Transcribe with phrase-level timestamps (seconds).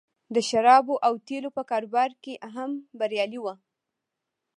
[0.33, 3.45] د شرابو او تیلو په کاروبار کې هم بریالی و